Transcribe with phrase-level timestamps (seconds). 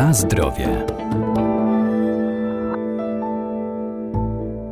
[0.00, 0.86] Na zdrowie.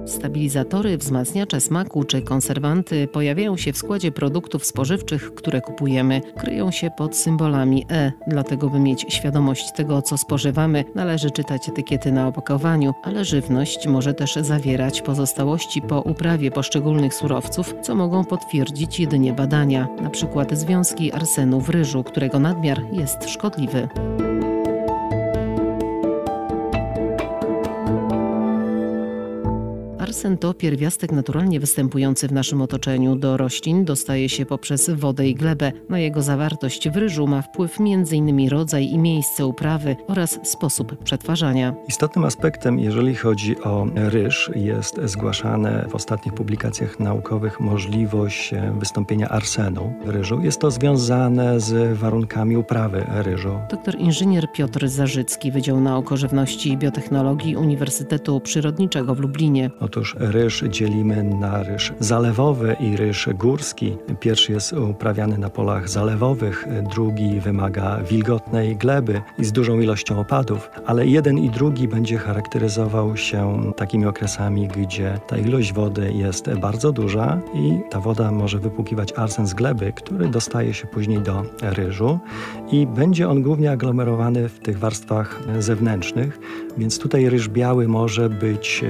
[0.06, 6.20] Stabilizatory, wzmacniacze smaku czy konserwanty pojawiają się w składzie produktów spożywczych, które kupujemy.
[6.36, 12.12] Kryją się pod symbolami E, dlatego by mieć świadomość tego, co spożywamy, należy czytać etykiety
[12.12, 19.00] na opakowaniu, ale żywność może też zawierać pozostałości po uprawie poszczególnych surowców, co mogą potwierdzić
[19.00, 23.88] jedynie badania, przykład związki arsenu w ryżu, którego nadmiar jest szkodliwy.
[30.08, 33.16] Arsen to pierwiastek naturalnie występujący w naszym otoczeniu.
[33.16, 35.72] Do roślin dostaje się poprzez wodę i glebę.
[35.88, 38.48] Na jego zawartość w ryżu ma wpływ m.in.
[38.48, 41.74] rodzaj i miejsce uprawy oraz sposób przetwarzania.
[41.88, 49.92] Istotnym aspektem, jeżeli chodzi o ryż, jest zgłaszane w ostatnich publikacjach naukowych możliwość wystąpienia arsenu
[50.04, 50.40] w ryżu.
[50.42, 53.58] Jest to związane z warunkami uprawy ryżu.
[53.70, 59.70] Doktor inżynier Piotr Zarzycki, Wydział Nauk o Żywności i Biotechnologii Uniwersytetu Przyrodniczego w Lublinie.
[59.80, 63.96] Otóż ryż dzielimy na ryż zalewowy i ryż górski.
[64.20, 70.70] Pierwszy jest uprawiany na polach zalewowych, drugi wymaga wilgotnej gleby i z dużą ilością opadów,
[70.86, 76.92] ale jeden i drugi będzie charakteryzował się takimi okresami, gdzie ta ilość wody jest bardzo
[76.92, 82.18] duża i ta woda może wypłukiwać arsen z gleby, który dostaje się później do ryżu
[82.72, 86.38] i będzie on głównie aglomerowany w tych warstwach zewnętrznych,
[86.78, 88.84] więc tutaj ryż biały może być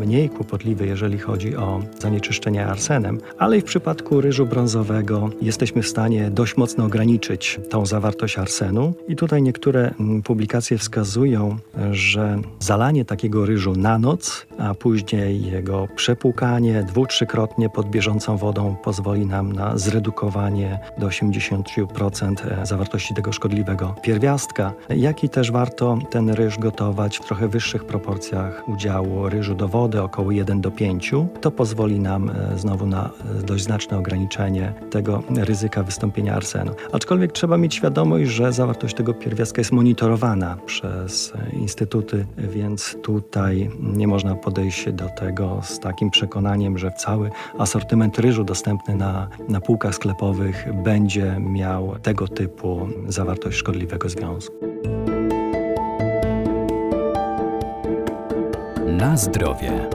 [0.00, 5.88] mniej kłopotliwy, jeżeli chodzi o zanieczyszczenie arsenem, ale i w przypadku ryżu brązowego jesteśmy w
[5.88, 8.94] stanie dość mocno ograniczyć tą zawartość arsenu.
[9.08, 11.56] I tutaj niektóre mm, publikacje wskazują,
[11.90, 18.76] że zalanie takiego ryżu na noc, a później jego przepłukanie dwu, trzykrotnie pod bieżącą wodą
[18.84, 25.98] pozwoli nam na zredukowanie do 80% e, zawartości tego szkodliwego pierwiastka, jak i też warto
[26.10, 31.12] ten ryż gotować w trochę wyższych proporcjach udziału ryżu do wody, około 1 do 5.
[31.40, 36.72] To pozwoli nam e, znowu na e, dość znaczne ograniczenie tego ryzyka wystąpienia arsenu.
[36.92, 43.70] Aczkolwiek trzeba mieć świadomość, że zawartość tego pierwiastka jest monitorowana przez e, instytuty, więc tutaj
[43.80, 49.60] nie można podejść do tego z takim przekonaniem, że cały asortyment ryżu dostępny na, na
[49.60, 54.54] półkach sklepowych będzie miał tego typu zawartość szkodliwego związku.
[58.98, 59.88] Na zdrowie.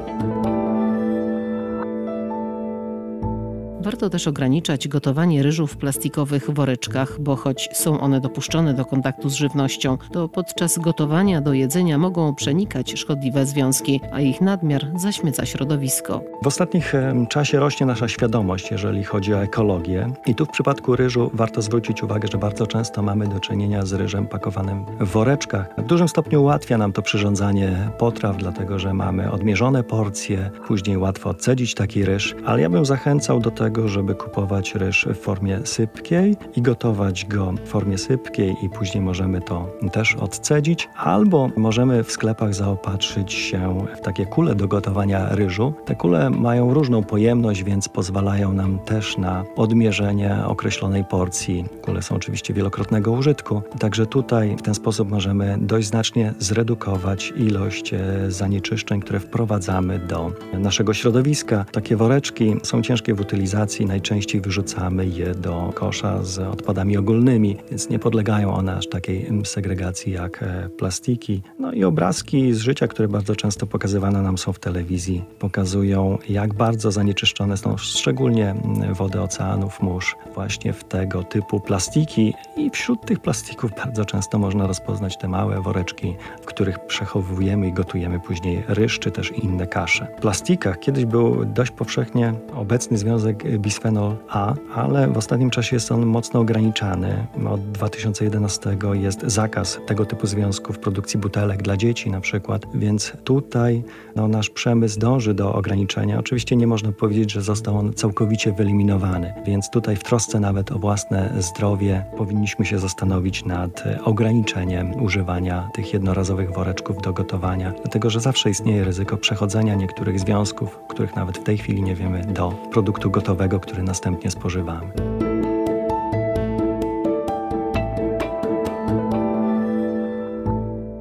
[3.84, 9.30] Warto też ograniczać gotowanie ryżu w plastikowych woreczkach, bo choć są one dopuszczone do kontaktu
[9.30, 15.46] z żywnością, to podczas gotowania do jedzenia mogą przenikać szkodliwe związki, a ich nadmiar zaśmieca
[15.46, 16.22] środowisko.
[16.44, 16.94] W ostatnich
[17.30, 20.08] czasie rośnie nasza świadomość, jeżeli chodzi o ekologię.
[20.26, 23.94] I tu w przypadku ryżu warto zwrócić uwagę, że bardzo często mamy do czynienia z
[23.94, 25.74] ryżem pakowanym w woreczkach.
[25.78, 31.30] W dużym stopniu ułatwia nam to przyrządzanie potraw, dlatego że mamy odmierzone porcje, później łatwo
[31.30, 35.60] odcedzić taki ryż, ale ja bym zachęcał do tego, tego, żeby kupować ryż w formie
[35.66, 42.04] sypkiej i gotować go w formie sypkiej i później możemy to też odcedzić, albo możemy
[42.04, 45.74] w sklepach zaopatrzyć się w takie kule do gotowania ryżu.
[45.86, 51.66] Te kule mają różną pojemność, więc pozwalają nam też na odmierzenie określonej porcji.
[51.82, 57.94] Kule są oczywiście wielokrotnego użytku, także tutaj w ten sposób możemy dość znacznie zredukować ilość
[57.94, 61.66] e, zanieczyszczeń, które wprowadzamy do naszego środowiska.
[61.72, 67.90] Takie woreczki są ciężkie w utylizacji, najczęściej wyrzucamy je do kosza z odpadami ogólnymi, więc
[67.90, 71.42] nie podlegają one aż takiej segregacji jak e, plastiki.
[71.60, 76.54] No i obrazki z życia, które bardzo często pokazywane nam są w telewizji, pokazują jak
[76.54, 78.56] bardzo zanieczyszczone są szczególnie
[78.94, 84.68] wody oceanów, mórz właśnie w tego typu plastiki i wśród tych plastików bardzo często można
[84.68, 90.08] rozpoznać te małe woreczki, w których przechowujemy i gotujemy później ryż czy też inne kasze.
[90.18, 95.92] W plastikach kiedyś był dość powszechnie obecny związek bisfenol A, ale w ostatnim czasie jest
[95.92, 97.28] on mocno ograniczany.
[97.50, 103.84] Od 2011 jest zakaz tego typu związków produkcji butelek dla dzieci na przykład, więc tutaj
[104.16, 106.20] no, nasz przemysł dąży do ograniczenia.
[106.20, 110.80] Oczywiście nie można powiedzieć, że został on całkowicie wyeliminowany, więc tutaj w trosce nawet o
[110.80, 118.20] własne zdrowie powinniśmy się zastanowić nad ograniczeniem używania tych jednorazowych woreczków do gotowania, dlatego że
[118.20, 123.12] zawsze istnieje ryzyko przechodzenia niektórych związków, których nawet w tej chwili nie wiemy, do produktu
[123.12, 124.92] gotowego który następnie spożywamy.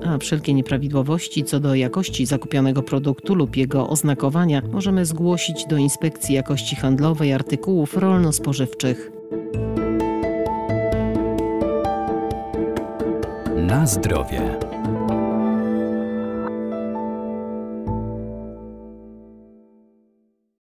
[0.06, 6.34] A wszelkie nieprawidłowości co do jakości zakupionego produktu lub jego oznakowania możemy zgłosić do Inspekcji
[6.34, 9.10] Jakości Handlowej Artykułów Rolno-Spożywczych.
[13.56, 14.58] Na zdrowie.